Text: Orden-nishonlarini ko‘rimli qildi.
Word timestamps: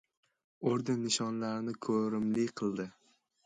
Orden-nishonlarini 0.71 1.77
ko‘rimli 1.89 2.51
qildi. 2.63 2.91